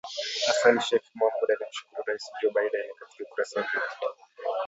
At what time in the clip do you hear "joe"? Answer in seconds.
2.41-2.51